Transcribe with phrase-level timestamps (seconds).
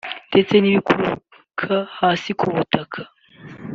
[0.31, 3.01] ndetse n’ibikururuka hasi ku butaka